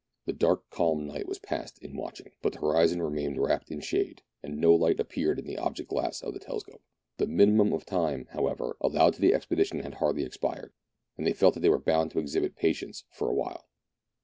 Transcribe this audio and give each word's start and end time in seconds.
The 0.25 0.33
dark, 0.33 0.67
calm 0.71 1.05
night 1.05 1.27
was 1.27 1.37
passed 1.37 1.77
in 1.77 1.95
watching; 1.95 2.31
but 2.41 2.53
the 2.53 2.59
horizon 2.59 3.03
remained 3.03 3.39
wrapped 3.39 3.69
in 3.69 3.81
shade, 3.81 4.23
and 4.41 4.57
no 4.57 4.73
light 4.73 4.99
appeared 4.99 5.37
in 5.37 5.45
the 5.45 5.59
object 5.59 5.89
glass 5.91 6.23
of 6.23 6.33
the 6.33 6.39
telescope. 6.39 6.81
The 7.17 7.27
minimum 7.27 7.71
of 7.71 7.85
time, 7.85 8.25
however, 8.31 8.77
allowed 8.81 9.13
to 9.13 9.21
the 9.21 9.35
expedition 9.35 9.81
had 9.81 9.93
hardly 9.93 10.23
expired, 10.23 10.73
and 11.19 11.27
they 11.27 11.33
felt 11.33 11.53
that 11.53 11.59
they 11.59 11.69
were 11.69 11.77
bound 11.77 12.09
to 12.13 12.19
exhibit 12.19 12.55
patience 12.55 13.03
for 13.11 13.29
a 13.29 13.35
while. 13.35 13.67